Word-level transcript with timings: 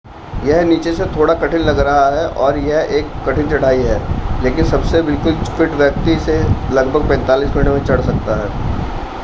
यह 0.45 0.61
नीचे 0.61 0.93
से 0.95 1.05
थोड़ा 1.05 1.33
कठिन 1.33 1.61
लग 1.61 1.79
रहा 1.79 2.07
है 2.09 2.25
और 2.45 2.57
यह 2.57 2.95
एक 2.97 3.11
कठिन 3.27 3.49
चढ़ाई 3.49 3.83
है 3.83 3.99
लेकिन 4.43 4.65
सबसे 4.65 5.01
बिल्कुल 5.01 5.35
फ़िट 5.57 5.73
व्यक्ति 5.73 6.13
इसे 6.13 6.39
लगभग 6.73 7.07
45 7.09 7.55
मिनट 7.55 7.67
में 7.67 7.85
चड़ 7.85 8.01
सकता 8.01 8.35
है 8.35 8.69